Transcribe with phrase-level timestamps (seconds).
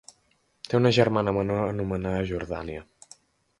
[0.69, 2.85] Té una germana menor anomenada Jordània.